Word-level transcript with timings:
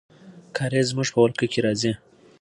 کارېز 0.57 0.85
زموږ 0.91 1.07
په 1.13 1.19
ولکه 1.23 1.45
کې 1.51 1.59
راځي. 1.65 1.91